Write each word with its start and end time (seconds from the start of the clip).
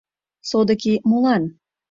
—Содыки 0.49 0.93
молан? 1.09 1.43